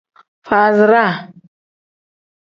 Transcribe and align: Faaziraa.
Faaziraa. 0.47 1.11